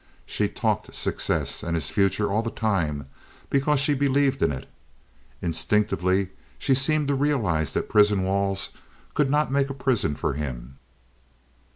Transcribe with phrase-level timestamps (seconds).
[0.25, 3.05] She talked success and his future all the time
[3.51, 4.67] because she believed in it.
[5.43, 8.71] Instinctively she seemed to realize that prison walls
[9.13, 10.79] could not make a prison for him.